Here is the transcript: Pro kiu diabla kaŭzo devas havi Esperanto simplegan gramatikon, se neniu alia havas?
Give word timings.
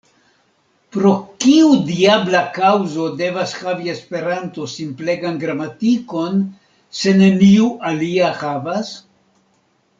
Pro 0.93 1.09
kiu 1.43 1.67
diabla 1.89 2.41
kaŭzo 2.55 3.05
devas 3.19 3.53
havi 3.59 3.93
Esperanto 3.95 4.67
simplegan 4.77 5.39
gramatikon, 5.45 6.43
se 7.03 7.17
neniu 7.23 7.73
alia 7.93 8.35
havas? 8.45 8.95